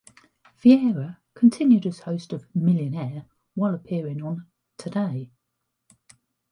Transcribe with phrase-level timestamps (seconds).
[0.57, 5.31] Vieira continued as host of "Millionaire" while appearing on "Today".